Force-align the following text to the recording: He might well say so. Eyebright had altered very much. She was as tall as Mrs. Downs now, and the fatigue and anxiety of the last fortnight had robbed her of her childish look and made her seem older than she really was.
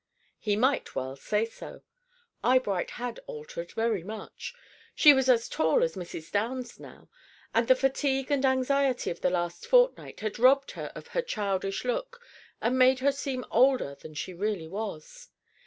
He 0.39 0.55
might 0.55 0.95
well 0.95 1.15
say 1.15 1.45
so. 1.45 1.83
Eyebright 2.43 2.89
had 2.97 3.19
altered 3.27 3.71
very 3.73 4.03
much. 4.03 4.55
She 4.95 5.13
was 5.13 5.29
as 5.29 5.47
tall 5.47 5.83
as 5.83 5.93
Mrs. 5.95 6.31
Downs 6.31 6.79
now, 6.79 7.07
and 7.53 7.67
the 7.67 7.75
fatigue 7.75 8.31
and 8.31 8.43
anxiety 8.43 9.11
of 9.11 9.21
the 9.21 9.29
last 9.29 9.67
fortnight 9.67 10.21
had 10.21 10.39
robbed 10.39 10.71
her 10.71 10.91
of 10.95 11.09
her 11.09 11.21
childish 11.21 11.85
look 11.85 12.19
and 12.61 12.79
made 12.79 12.97
her 12.97 13.11
seem 13.11 13.45
older 13.51 13.93
than 13.93 14.15
she 14.15 14.33
really 14.33 14.67
was. 14.67 15.29